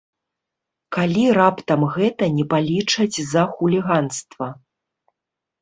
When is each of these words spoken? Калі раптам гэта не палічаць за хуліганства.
Калі 0.95 1.25
раптам 1.39 1.81
гэта 1.97 2.29
не 2.37 2.45
палічаць 2.53 3.17
за 3.35 3.43
хуліганства. 3.53 4.47